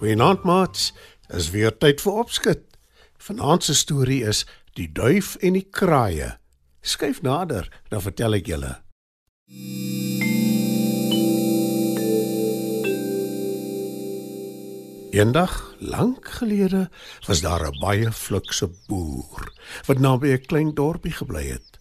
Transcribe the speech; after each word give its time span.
Goeienaand 0.00 0.42
maats, 0.48 0.94
is 1.28 1.50
weer 1.52 1.74
tyd 1.76 2.00
vir 2.00 2.14
opskud. 2.22 2.60
Vanaand 3.20 3.66
se 3.66 3.74
storie 3.76 4.22
is 4.24 4.46
Die 4.78 4.86
duif 4.96 5.34
en 5.44 5.58
die 5.58 5.66
kraaie. 5.76 6.38
Skyf 6.80 7.20
nader, 7.20 7.68
dan 7.92 8.00
vertel 8.00 8.38
ek 8.38 8.48
julle. 8.48 8.70
Eendag, 15.12 15.58
lank 15.84 16.32
gelede, 16.38 16.86
was 17.28 17.44
daar 17.44 17.68
'n 17.68 17.78
baie 17.84 18.08
flikse 18.08 18.72
boer 18.88 19.52
wat 19.84 20.00
naby 20.00 20.32
'n 20.32 20.46
klein 20.48 20.74
dorpie 20.74 21.12
gebly 21.12 21.44
het. 21.52 21.78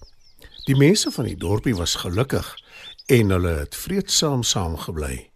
Die 0.68 0.76
mense 0.76 1.12
van 1.12 1.26
die 1.26 1.40
dorpie 1.40 1.76
was 1.76 1.96
gelukkig 1.96 2.58
en 3.08 3.30
hulle 3.30 3.64
het 3.64 3.76
vreedsaam 3.76 4.44
saamgebly. 4.44 5.29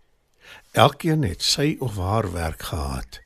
Elkeen 0.74 1.22
het 1.22 1.44
sy 1.46 1.76
of 1.80 1.98
haar 2.02 2.32
werk 2.34 2.64
gehad. 2.66 3.20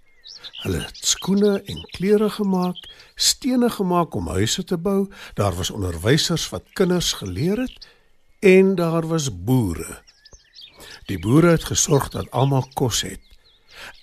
Hulle 0.64 0.82
het 0.84 0.98
skoene 1.08 1.62
en 1.64 1.78
klere 1.96 2.28
gemaak, 2.30 2.82
stene 3.16 3.70
gemaak 3.70 4.16
om 4.20 4.28
huise 4.28 4.64
te 4.68 4.78
bou, 4.78 5.08
daar 5.34 5.56
was 5.56 5.72
onderwysers 5.72 6.50
wat 6.52 6.68
kinders 6.76 7.14
geleer 7.14 7.62
het 7.62 7.88
en 8.40 8.76
daar 8.76 9.08
was 9.08 9.30
boere. 9.32 10.02
Die 11.08 11.20
boere 11.20 11.54
het 11.56 11.64
gesorg 11.64 12.10
dat 12.10 12.32
almal 12.32 12.68
kos 12.74 13.02
het. 13.08 13.24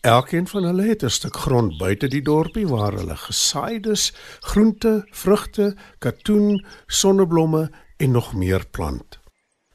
Elkeen 0.00 0.48
van 0.48 0.64
hulle 0.64 0.88
het 0.88 1.04
'n 1.04 1.12
stuk 1.12 1.36
grond 1.36 1.76
buite 1.78 2.08
die 2.08 2.22
dorpie 2.22 2.66
waar 2.66 2.92
hulle 2.92 3.16
gesaaides, 3.16 4.12
groente, 4.40 5.06
vrugte, 5.10 5.76
katoen, 5.98 6.66
sonneblomme 6.86 7.70
en 7.96 8.10
nog 8.10 8.34
meer 8.34 8.66
plant. 8.66 9.18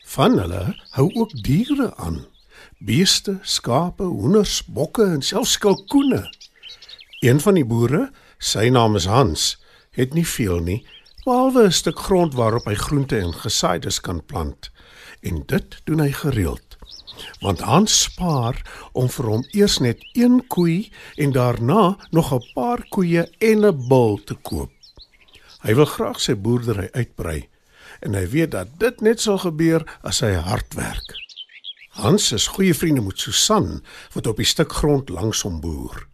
Van 0.06 0.40
hulle 0.40 0.76
hou 0.90 1.14
ook 1.14 1.44
diere 1.44 1.96
aan. 1.96 2.39
Beeste, 2.80 3.40
skape, 3.44 4.04
hoenders, 4.04 4.62
bokke 4.66 5.04
en 5.04 5.22
selfs 5.22 5.58
kalkoene. 5.58 6.30
Een 7.20 7.40
van 7.44 7.60
die 7.60 7.66
boere, 7.66 8.06
sy 8.40 8.70
naam 8.72 8.96
is 8.96 9.06
Hans, 9.06 9.58
het 9.92 10.16
nie 10.16 10.28
veel 10.28 10.64
nie, 10.64 10.80
behalwe 11.26 11.68
'n 11.68 11.72
stuk 11.72 12.00
grond 12.00 12.34
waarop 12.34 12.66
hy 12.66 12.76
groente 12.76 13.20
en 13.20 13.34
gesaaides 13.34 14.00
kan 14.00 14.26
plant. 14.26 14.72
En 15.22 15.44
dit 15.46 15.82
doen 15.84 16.00
hy 16.00 16.12
gereeld 16.12 16.70
want 17.40 17.60
Hans 17.60 18.02
spaar 18.02 18.62
om 18.92 19.10
vir 19.10 19.26
hom 19.26 19.46
eers 19.52 19.78
net 19.84 20.04
een 20.14 20.40
koei 20.48 20.92
en 21.18 21.32
daarna 21.32 21.98
nog 22.12 22.34
'n 22.34 22.52
paar 22.54 22.86
koeie 22.90 23.28
en 23.40 23.66
'n 23.66 23.88
bul 23.88 24.20
te 24.24 24.36
koop. 24.36 24.72
Hy 25.62 25.74
wil 25.76 25.86
graag 25.86 26.20
sy 26.20 26.36
boerdery 26.36 26.90
uitbrei 26.92 27.48
en 28.00 28.14
hy 28.14 28.28
weet 28.28 28.52
dat 28.52 28.68
dit 28.80 29.02
net 29.02 29.22
sal 29.22 29.38
gebeur 29.38 29.84
as 30.02 30.20
hy 30.20 30.34
hard 30.34 30.74
werk. 30.74 31.29
Hans 31.98 32.32
is 32.32 32.48
goeie 32.48 32.74
vriende 32.74 33.02
met 33.02 33.20
Susan 33.20 33.82
wat 34.14 34.28
op 34.28 34.38
die 34.38 34.46
stuk 34.46 34.72
grond 34.72 35.10
langs 35.10 35.42
hom 35.42 35.60
boer. 35.62 36.06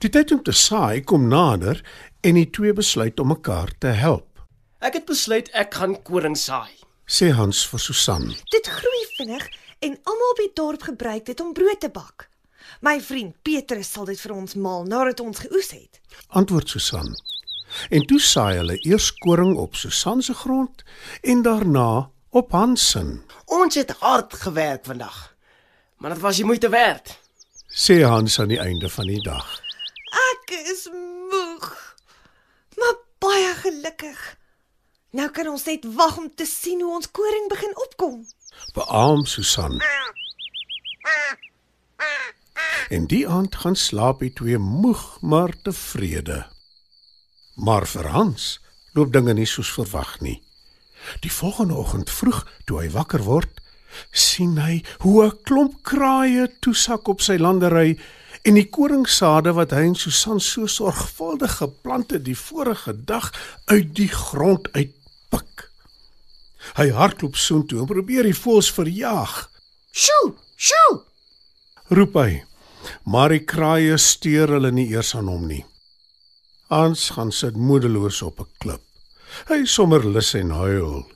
Die 0.00 0.10
tyd 0.10 0.32
om 0.32 0.42
te 0.42 0.52
saai 0.56 1.04
kom 1.04 1.28
nader 1.28 1.82
en 2.20 2.34
die 2.34 2.48
twee 2.50 2.72
besluit 2.72 3.20
om 3.20 3.30
mekaar 3.32 3.72
te 3.78 3.92
help. 3.96 4.40
Ek 4.80 4.96
het 4.96 5.06
besluit 5.08 5.50
ek 5.52 5.76
gaan 5.76 5.98
koring 6.02 6.36
saai. 6.36 6.72
Sê 7.04 7.30
Hans 7.36 7.66
vir 7.68 7.82
Susan. 7.82 8.28
Dit 8.52 8.68
groei 8.70 9.04
vinnig 9.18 9.46
en 9.84 9.96
almal 10.08 10.32
op 10.34 10.40
die 10.40 10.52
dorp 10.56 10.84
gebruik 10.88 11.26
dit 11.28 11.40
om 11.40 11.52
brood 11.52 11.80
te 11.80 11.90
bak. 11.92 12.28
My 12.80 13.00
vriend 13.02 13.36
Petrus 13.42 13.90
sal 13.92 14.06
dit 14.08 14.20
vir 14.20 14.32
ons 14.32 14.54
maal 14.54 14.86
nadat 14.88 15.20
ons 15.20 15.42
geoes 15.44 15.72
het. 15.74 16.00
Antwoord 16.28 16.68
Susan. 16.68 17.12
En 17.90 18.06
toe 18.06 18.20
saai 18.20 18.56
hulle 18.58 18.78
eers 18.86 19.10
koring 19.22 19.56
op 19.58 19.76
Susan 19.76 20.22
se 20.22 20.34
grond 20.34 20.84
en 21.22 21.42
daarna 21.42 22.10
op 22.30 22.50
Hans 22.50 22.90
se. 22.90 23.18
Ons 23.44 23.74
het 23.74 23.90
hard 23.98 24.34
gewerk 24.34 24.84
vandag. 24.84 25.34
Maar 25.96 26.10
dit 26.14 26.20
was 26.20 26.36
die 26.36 26.44
moeite 26.44 26.68
werd. 26.68 27.18
Sê 27.68 28.02
Hans 28.02 28.38
aan 28.40 28.48
die 28.48 28.58
einde 28.58 28.88
van 28.88 29.06
die 29.06 29.22
dag. 29.22 29.60
Ek 30.10 30.50
is 30.50 30.88
moeg, 31.30 31.66
maar 32.76 32.96
baie 33.18 33.54
gelukkig. 33.54 34.38
Nou 35.10 35.30
kan 35.30 35.48
ons 35.50 35.64
net 35.66 35.86
wag 35.94 36.18
om 36.18 36.30
te 36.34 36.46
sien 36.46 36.80
hoe 36.82 36.94
ons 36.94 37.10
koring 37.10 37.48
begin 37.48 37.76
opkom. 37.86 38.26
Beaam 38.74 39.26
Susan. 39.26 39.80
En 42.90 43.06
die 43.06 43.28
aand 43.28 43.54
gaan 43.54 43.76
slaap 43.76 44.22
die 44.22 44.32
twee 44.32 44.58
moeg 44.58 45.20
maar 45.20 45.54
tevrede. 45.62 46.46
Maar 47.54 47.86
vir 47.86 48.06
Hans 48.14 48.60
loop 48.94 49.12
dinge 49.12 49.34
nie 49.34 49.46
soos 49.46 49.70
verwag 49.72 50.18
nie. 50.20 50.40
Die 51.20 51.32
volgende 51.32 51.74
oggend 51.74 52.10
vroeg 52.10 52.44
toe 52.64 52.80
hy 52.82 52.90
wakker 52.94 53.22
word, 53.24 53.60
sien 54.12 54.58
hy 54.58 54.82
hoe 55.02 55.24
'n 55.26 55.38
klomp 55.44 55.82
kraaie 55.82 56.48
toesak 56.60 57.08
op 57.08 57.20
sy 57.20 57.36
landery 57.36 57.98
en 58.42 58.54
die 58.54 58.68
koringsade 58.68 59.52
wat 59.52 59.74
hy 59.76 59.84
en 59.90 59.96
Susan 59.98 60.40
so 60.40 60.66
sorgvuldig 60.66 61.58
geplant 61.60 62.10
het 62.14 62.24
die 62.24 62.38
vorige 62.38 62.94
dag 63.04 63.32
uit 63.66 63.94
die 63.94 64.08
grond 64.08 64.68
uitpik. 64.72 65.70
Hy 66.76 66.88
hardloop 66.90 67.36
soontoe 67.36 67.80
en 67.80 67.90
probeer 67.90 68.28
die 68.28 68.36
voëls 68.36 68.70
verjaag. 68.72 69.50
Sjoe, 69.92 70.34
sjoe. 70.56 71.00
Roep 71.90 72.14
hy. 72.14 72.44
Maar 73.04 73.34
die 73.34 73.44
kraaie 73.44 73.98
steur 73.98 74.48
hulle 74.56 74.70
nie 74.72 74.88
eers 74.92 75.14
aan 75.14 75.28
hom 75.28 75.46
nie. 75.48 75.64
Hans 76.70 77.10
gaan 77.16 77.32
sit 77.32 77.56
moedeloos 77.56 78.22
op 78.22 78.40
'n 78.40 78.48
klip. 78.58 78.89
Hy 79.48 79.64
sommer 79.64 80.04
lus 80.06 80.34
en 80.34 80.50
huil. 80.50 81.06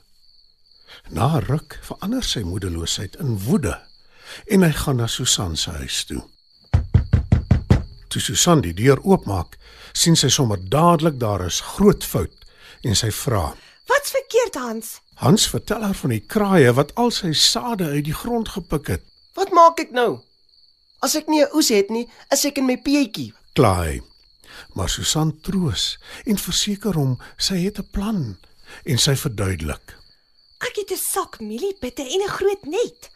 Na 1.09 1.39
ruk 1.39 1.79
verander 1.85 2.23
sy 2.23 2.41
moedeloosheid 2.45 3.15
in 3.21 3.37
woede 3.45 3.75
en 4.51 4.65
hy 4.65 4.71
gaan 4.73 4.97
na 5.01 5.07
Susan 5.07 5.55
se 5.55 5.71
huis 5.79 6.03
toe. 6.09 6.23
Toe 8.09 8.21
Susan 8.21 8.61
die 8.63 8.73
deur 8.73 9.01
oopmaak, 9.03 9.57
sien 9.93 10.15
sy 10.15 10.29
sommer 10.33 10.59
dadelik 10.71 11.19
daar 11.19 11.45
is 11.45 11.61
groot 11.75 12.03
fout 12.03 12.45
en 12.83 12.95
sy 12.97 13.11
vra: 13.11 13.53
Wat's 13.89 14.13
verkeerd, 14.15 14.55
Hans? 14.55 14.99
Hans 15.21 15.47
vertel 15.49 15.83
haar 15.85 15.95
van 15.95 16.15
die 16.15 16.23
kraaie 16.23 16.73
wat 16.75 16.95
al 16.99 17.11
sy 17.11 17.33
sade 17.37 17.87
uit 17.93 18.05
die 18.09 18.17
grond 18.17 18.49
gepik 18.55 18.89
het. 18.95 19.03
Wat 19.35 19.51
maak 19.55 19.79
ek 19.79 19.93
nou? 19.95 20.21
As 21.03 21.15
ek 21.15 21.27
nie 21.27 21.43
'n 21.43 21.53
oes 21.53 21.69
het 21.69 21.89
nie, 21.89 22.07
is 22.31 22.45
ek 22.45 22.57
in 22.57 22.65
my 22.65 22.77
peetjie. 22.77 23.33
Klaai. 23.53 24.01
Maar 24.73 24.89
Susan 24.89 25.41
troos 25.41 25.97
en 26.25 26.37
verseker 26.37 26.93
hom 26.93 27.17
sy 27.37 27.57
het 27.63 27.79
'n 27.79 27.89
plan 27.91 28.37
en 28.83 28.97
sy 28.97 29.15
verduidelik. 29.15 29.97
Ek 30.59 30.75
het 30.75 30.91
'n 30.91 30.97
sak 30.97 31.39
mieliepitte 31.39 32.01
en 32.01 32.21
'n 32.21 32.35
groot 32.37 32.65
net. 32.65 33.09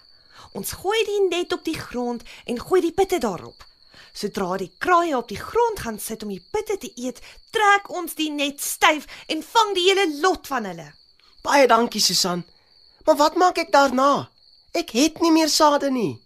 Ons 0.53 0.71
gooi 0.71 1.03
die 1.05 1.27
net 1.29 1.53
op 1.53 1.63
die 1.63 1.79
grond 1.79 2.23
en 2.45 2.59
gooi 2.59 2.81
die 2.81 2.93
pitte 2.93 3.17
daarop. 3.17 3.65
Sodra 4.13 4.57
die 4.57 4.71
kraaie 4.77 5.17
op 5.17 5.27
die 5.27 5.39
grond 5.39 5.79
gaan 5.79 5.99
sit 5.99 6.23
om 6.23 6.29
die 6.29 6.45
pitte 6.51 6.77
te 6.77 6.91
eet, 6.95 7.21
trek 7.51 7.89
ons 7.89 8.15
die 8.15 8.31
net 8.31 8.61
styf 8.61 9.05
en 9.27 9.43
vang 9.43 9.75
die 9.75 9.85
hele 9.89 10.19
lot 10.21 10.47
van 10.47 10.65
hulle. 10.65 10.93
Baie 11.41 11.67
dankie, 11.67 12.01
Susan. 12.01 12.43
Maar 13.05 13.15
wat 13.15 13.35
maak 13.35 13.57
ek 13.57 13.71
daarna? 13.71 14.29
Ek 14.73 14.89
het 14.89 15.21
nie 15.21 15.31
meer 15.31 15.49
sade 15.49 15.91
nie. 15.91 16.19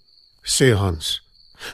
sê 0.44 0.74
Hans. 0.76 1.23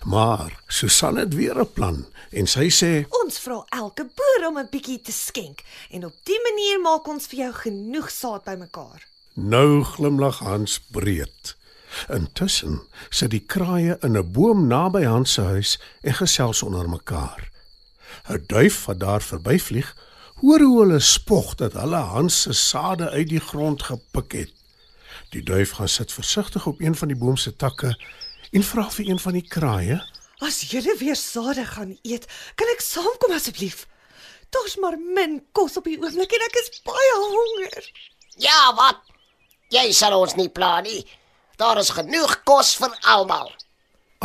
Maar 0.04 0.60
Susan 0.68 1.18
het 1.18 1.34
weer 1.34 1.60
'n 1.60 1.74
plan 1.74 2.06
en 2.32 2.48
sy 2.48 2.70
sê: 2.70 3.08
Ons 3.24 3.40
vra 3.40 3.66
elke 3.70 4.06
boer 4.16 4.48
om 4.48 4.58
'n 4.58 4.68
bietjie 4.72 5.02
te 5.02 5.12
skenk 5.12 5.64
en 5.90 6.06
op 6.06 6.14
dië 6.24 6.40
manier 6.44 6.82
maak 6.82 7.08
ons 7.08 7.28
vir 7.28 7.40
jou 7.40 7.54
genoeg 7.54 8.10
saad 8.12 8.44
bymekaar. 8.44 9.08
Nou 9.34 9.84
glimlag 9.84 10.40
Hans 10.40 10.80
breed. 10.80 11.58
Intussen 12.10 12.82
sit 13.10 13.32
die 13.32 13.46
kraaie 13.46 13.98
in 14.02 14.18
'n 14.18 14.32
boom 14.32 14.68
naby 14.68 15.04
Hans 15.04 15.34
se 15.34 15.42
huis 15.42 15.80
en 16.02 16.14
gesels 16.14 16.64
onder 16.64 16.90
mekaar. 16.90 17.52
'n 18.30 18.44
Duif 18.48 18.86
wat 18.86 19.00
daar 19.00 19.22
verbyvlieg, 19.22 19.96
hoor 20.36 20.60
hoe 20.60 20.80
hulle 20.82 21.00
spog 21.00 21.56
dat 21.56 21.74
hulle 21.74 21.96
Hans 21.96 22.42
se 22.42 22.54
sade 22.54 23.10
uit 23.10 23.30
die 23.30 23.40
grond 23.40 23.84
gepik 23.84 24.32
het. 24.32 24.54
Die 25.30 25.44
duif 25.44 25.72
gaan 25.72 25.90
sit 25.90 26.12
versigtig 26.12 26.66
op 26.66 26.82
een 26.82 26.96
van 26.96 27.08
die 27.08 27.18
boom 27.18 27.38
se 27.38 27.56
takke 27.56 27.98
en 28.52 28.66
vra 28.66 28.88
vir 28.90 29.12
een 29.12 29.20
van 29.20 29.38
die 29.38 29.46
kraaie: 29.46 30.00
As 30.40 30.62
julle 30.72 30.96
weer 31.00 31.18
sade 31.20 31.66
gaan 31.66 31.98
eet, 32.08 32.28
kan 32.56 32.70
ek 32.74 32.84
saamkom 32.84 33.34
asseblief? 33.36 33.86
Daar's 34.50 34.78
maar 34.82 34.98
min 34.98 35.42
kos 35.52 35.78
op 35.78 35.86
die 35.86 35.98
oomblik 36.00 36.32
en 36.34 36.46
ek 36.48 36.56
is 36.62 36.82
baie 36.88 37.16
honger. 37.22 37.90
Ja, 38.42 38.74
wat? 38.78 39.04
Jy 39.70 39.92
sal 39.94 40.16
ons 40.18 40.34
nie 40.40 40.50
pla 40.50 40.80
nie. 40.82 41.04
Daar 41.60 41.78
is 41.82 41.92
genoeg 41.94 42.40
kos 42.48 42.74
vir 42.80 42.96
almal. 43.14 43.52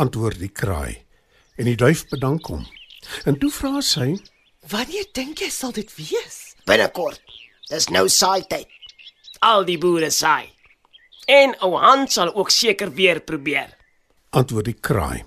Antwoord 0.01 0.39
die 0.39 0.49
kraai. 0.49 1.03
En 1.59 1.69
die 1.69 1.77
duif 1.77 2.07
bedank 2.09 2.47
hom. 2.49 2.65
En 3.29 3.37
toe 3.39 3.51
vra 3.53 3.83
sy: 3.85 4.15
Wanneer 4.71 5.11
dink 5.13 5.43
jy 5.43 5.51
sal 5.53 5.75
dit 5.75 5.91
wees? 5.99 6.55
Binnekort. 6.65 7.21
Dis 7.69 7.89
nou 7.93 8.07
saai 8.09 8.47
tyd. 8.49 8.71
Al 9.45 9.65
die 9.67 9.77
boere 9.77 10.09
saai. 10.09 10.49
En 11.29 11.53
ou 11.65 11.75
Hans 11.81 12.17
sal 12.17 12.31
ook 12.33 12.49
seker 12.53 12.91
weer 12.93 13.21
probeer. 13.21 13.69
Antwoord 14.35 14.69
die 14.69 14.79
kraai. 14.79 15.23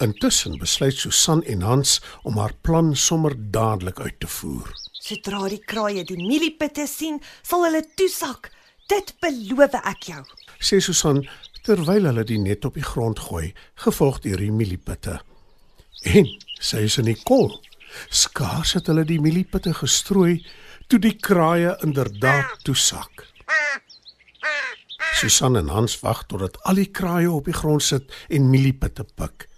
Intussen 0.00 0.56
besluit 0.58 0.96
Susan 0.96 1.42
en 1.44 1.62
Hans 1.62 1.98
om 2.24 2.38
haar 2.40 2.54
plan 2.64 2.94
sommer 2.96 3.34
dadelik 3.36 4.00
uit 4.00 4.16
te 4.20 4.26
voer. 4.26 4.70
Sodra 5.00 5.46
die 5.48 5.60
kraaie 5.60 6.04
die 6.08 6.18
mieliepitte 6.18 6.86
sien, 6.88 7.20
sal 7.42 7.66
hulle 7.68 7.82
toesak. 7.96 8.50
Dit 8.90 9.14
beloof 9.22 9.76
ek 9.80 10.08
jou. 10.10 10.22
Sê 10.58 10.80
Susan 10.80 11.22
terwyl 11.64 12.08
hulle 12.08 12.24
die 12.24 12.40
net 12.40 12.64
op 12.64 12.78
die 12.78 12.84
grond 12.84 13.20
gooi, 13.28 13.50
gevolg 13.84 14.22
deur 14.24 14.40
die 14.40 14.52
mieliepitte. 14.52 15.20
En 16.08 16.30
sy 16.60 16.86
is 16.88 16.96
in 17.00 17.10
die 17.10 17.18
kol. 17.28 17.52
Skaars 18.08 18.76
het 18.78 18.88
hulle 18.88 19.04
die 19.04 19.20
mieliepitte 19.20 19.74
gestrooi 19.76 20.40
toe 20.88 20.98
die 21.02 21.16
kraaie 21.20 21.76
inderdaad 21.84 22.56
toesak. 22.64 23.26
Susan 25.18 25.56
en 25.56 25.68
Hans 25.68 26.00
wag 26.00 26.24
totdat 26.26 26.58
al 26.68 26.74
die 26.80 26.90
kraaie 26.90 27.30
op 27.30 27.44
die 27.44 27.56
grond 27.56 27.82
sit 27.82 28.12
en 28.28 28.50
mieliepitte 28.50 29.04
pik. 29.04 29.48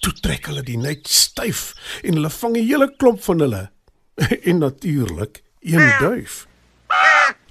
Toe 0.00 0.12
trek 0.22 0.46
hulle 0.48 0.62
die 0.64 0.78
net 0.80 1.08
styf 1.08 1.74
en 2.02 2.18
hulle 2.18 2.30
vang 2.30 2.56
'n 2.56 2.66
hele 2.66 2.88
klomp 2.96 3.22
van 3.22 3.40
hulle. 3.40 3.70
En 4.48 4.58
natuurlik 4.58 5.42
een 5.60 5.92
duif. 6.00 6.46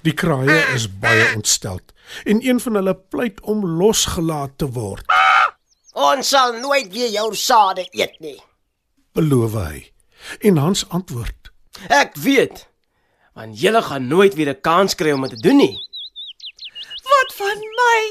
Die 0.02 0.14
kraaie 0.14 0.60
is 0.74 0.86
baie 0.98 1.34
ontsteld 1.34 1.92
en 2.24 2.46
een 2.46 2.60
van 2.60 2.74
hulle 2.74 2.94
pleit 2.94 3.40
om 3.40 3.66
losgelaat 3.66 4.58
te 4.58 4.66
word. 4.66 5.04
Ons 5.92 6.28
sal 6.28 6.52
nooit 6.60 6.92
weer 6.92 7.10
jou 7.10 7.34
sade 7.34 7.86
eet 7.90 8.20
nie. 8.20 8.38
Beloof 9.12 9.52
hy. 9.52 9.92
En 10.40 10.56
Hans 10.56 10.88
antwoord: 10.88 11.50
Ek 11.88 12.16
weet. 12.16 12.66
Want 13.34 13.60
julle 13.60 13.82
gaan 13.82 14.06
nooit 14.06 14.34
weer 14.34 14.50
'n 14.50 14.60
kans 14.60 14.94
kry 14.94 15.10
om 15.12 15.22
dit 15.22 15.30
te 15.30 15.48
doen 15.48 15.56
nie. 15.56 15.76
Wat 17.30 17.46
van 17.46 17.60
my? 17.62 18.02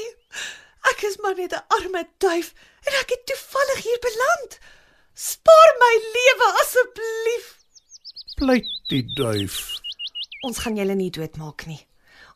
Ek 0.88 1.02
is 1.04 1.16
maar 1.20 1.36
net 1.36 1.52
'n 1.52 1.64
arme 1.68 2.08
duif 2.18 2.54
en 2.86 2.92
ek 3.00 3.10
het 3.12 3.26
toevallig 3.26 3.82
hier 3.84 3.98
beland. 4.00 4.58
Spaar 5.14 5.70
my 5.82 5.94
lewe 6.16 6.48
asseblief. 6.62 7.46
pleit 8.34 8.66
die 8.88 9.04
duif. 9.14 9.80
Ons 10.40 10.58
gaan 10.58 10.76
julle 10.76 10.94
nie 10.94 11.10
doodmaak 11.10 11.66
nie. 11.66 11.86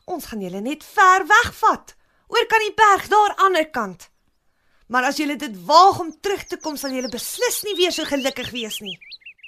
Ons 0.05 0.25
gaan 0.25 0.41
julle 0.41 0.61
net 0.61 0.83
ver 0.83 1.25
wegvat. 1.27 1.95
Oor 2.27 2.45
kan 2.45 2.59
die 2.59 2.73
berg 2.75 3.07
daar 3.07 3.29
aan 3.29 3.35
die 3.35 3.43
ander 3.45 3.69
kant. 3.69 4.09
Maar 4.87 5.03
as 5.03 5.17
julle 5.17 5.35
dit 5.35 5.65
waag 5.65 5.99
om 5.99 6.19
terug 6.21 6.43
te 6.43 6.57
kom, 6.57 6.77
sal 6.77 6.91
julle 6.91 7.09
beslis 7.09 7.63
nie 7.63 7.75
weer 7.75 7.91
so 7.91 8.03
gelukkig 8.03 8.49
wees 8.51 8.79
nie. 8.79 8.99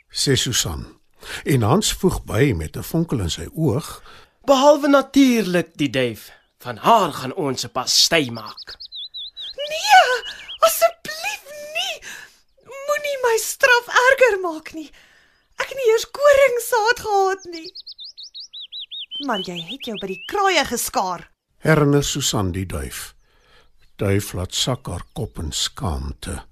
sê 0.09 0.35
Susan. 0.35 0.99
En 1.45 1.61
Hans 1.61 1.93
voeg 1.93 2.23
by 2.23 2.53
met 2.55 2.75
'n 2.77 2.83
vonkel 2.83 3.19
in 3.19 3.29
sy 3.29 3.47
oog: 3.53 4.03
Behalwe 4.45 4.87
natuurlik 4.87 5.77
die 5.77 5.89
duif. 5.89 6.31
Van 6.67 6.77
haar 6.83 7.11
gaan 7.15 7.33
ons 7.33 7.63
'n 7.65 7.71
pastei 7.71 8.31
maak. 8.31 8.67
Nee, 9.71 10.07
asseblief 10.67 11.43
nie. 11.77 11.95
Moenie 12.87 13.17
my 13.25 13.35
straf 13.51 13.85
erger 14.07 14.39
maak 14.39 14.73
nie. 14.73 14.89
Ek 15.61 15.67
het 15.69 15.77
nie 15.77 15.91
eers 15.91 16.07
koringsaad 16.17 16.99
gehad 17.05 17.43
nie. 17.55 17.69
Maar 19.27 19.39
jy 19.39 19.57
het 19.69 19.85
jou 19.85 19.95
by 20.01 20.07
die 20.07 20.25
kraaie 20.25 20.65
geskaar. 20.65 21.31
Herinner 21.57 22.03
Susan 22.03 22.51
die 22.51 22.65
duif. 22.65 23.15
Duif 23.95 24.33
laat 24.33 24.53
sak 24.55 24.87
haar 24.87 25.05
kop 25.13 25.37
in 25.39 25.51
skaamte. 25.51 26.43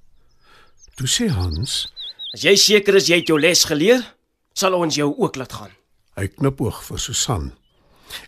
Toe 0.95 1.07
sê 1.07 1.27
Hans, 1.29 1.91
As 2.33 2.41
jy 2.41 2.55
seker 2.55 2.95
is 2.95 3.07
jy 3.07 3.15
het 3.15 3.27
jou 3.27 3.39
les 3.39 3.63
geleer, 3.63 4.15
sal 4.53 4.73
ons 4.73 4.95
jou 4.95 5.15
ook 5.17 5.35
laat 5.35 5.53
gaan. 5.53 5.71
hy 6.15 6.27
knipoog 6.27 6.83
vir 6.83 6.99
Susan. 6.99 7.57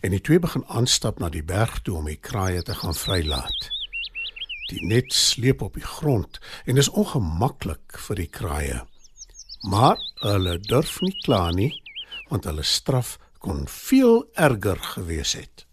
En 0.01 0.11
die 0.11 0.21
twee 0.21 0.39
begin 0.39 0.65
aanstap 0.67 1.19
na 1.19 1.29
die 1.29 1.43
berg 1.43 1.79
toe 1.81 1.97
om 1.97 2.05
die 2.09 2.19
kraaie 2.21 2.63
te 2.63 2.75
gaan 2.75 2.95
vrylaat. 2.95 3.69
Die 4.67 4.83
net 4.87 5.13
sleep 5.13 5.61
op 5.61 5.79
die 5.79 5.85
grond 5.85 6.39
en 6.65 6.77
is 6.77 6.89
ongemaklik 6.89 7.99
vir 8.07 8.21
die 8.23 8.29
kraaie. 8.39 8.81
Maar 9.67 9.97
hulle 10.21 10.57
durf 10.59 10.99
nie 11.01 11.15
kla 11.23 11.49
nie, 11.51 11.71
want 12.29 12.45
hulle 12.49 12.63
straf 12.63 13.15
kon 13.39 13.65
veel 13.71 14.25
erger 14.35 14.81
gewees 14.95 15.37
het. 15.39 15.65